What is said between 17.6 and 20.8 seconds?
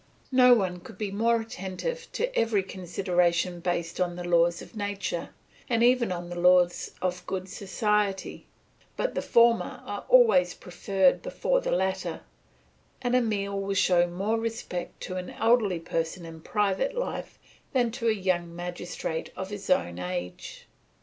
than to a young magistrate of his own age.